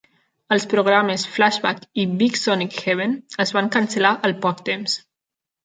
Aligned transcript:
Els 0.55 0.63
programes 0.69 1.25
"Flashback" 1.33 1.83
i 2.05 2.07
"Big 2.23 2.41
Sonic 2.45 2.79
Heaven" 2.87 3.15
es 3.47 3.55
van 3.61 3.71
cancel·lar 3.79 4.17
al 4.31 4.37
poc 4.49 4.67
temps. 4.75 5.01